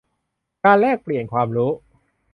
[0.63, 1.71] การแลกเปลี่ยนความรู้